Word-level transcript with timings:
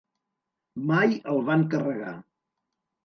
Mai 0.91 1.13
el 1.35 1.43
van 1.51 1.67
carregar. 1.75 2.19